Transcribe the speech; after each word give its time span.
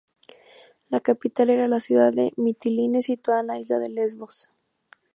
La 0.89 0.99
capital 0.99 1.51
era 1.51 1.67
la 1.67 1.79
ciudad 1.79 2.11
de 2.11 2.33
Mitilene, 2.35 3.03
situada 3.03 3.41
en 3.41 3.45
la 3.47 3.59
isla 3.59 3.77
de 3.77 3.89
Lesbos. 3.89 4.49